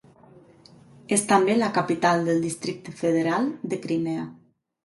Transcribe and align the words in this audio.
És 1.17 1.25
també 1.33 1.57
la 1.59 1.69
capital 1.77 2.25
del 2.31 2.43
Districte 2.49 2.97
Federal 3.03 3.55
de 3.75 3.81
Crimea. 3.85 4.29